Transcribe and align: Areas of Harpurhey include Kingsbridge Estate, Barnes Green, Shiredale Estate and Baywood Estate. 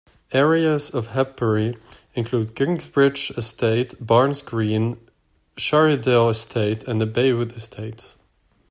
Areas 0.33 0.89
of 0.89 1.09
Harpurhey 1.09 1.77
include 2.15 2.55
Kingsbridge 2.55 3.29
Estate, 3.37 3.93
Barnes 4.03 4.41
Green, 4.41 4.99
Shiredale 5.57 6.29
Estate 6.31 6.81
and 6.87 6.99
Baywood 7.01 7.55
Estate. 7.55 8.15